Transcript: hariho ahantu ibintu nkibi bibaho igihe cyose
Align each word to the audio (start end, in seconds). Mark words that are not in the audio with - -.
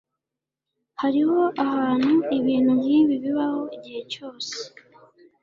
hariho 1.01 1.41
ahantu 1.65 2.13
ibintu 2.37 2.71
nkibi 2.79 3.15
bibaho 3.23 3.61
igihe 3.75 4.01
cyose 4.11 4.53